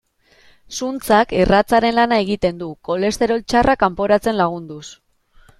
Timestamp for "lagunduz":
4.45-4.85